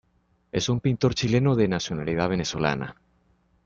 Es 0.51 0.67
un 0.67 0.79
Pintor 0.79 1.13
Chileno 1.13 1.55
de 1.55 1.67
nacionalidad 1.67 2.27
Venezolana. 2.27 2.95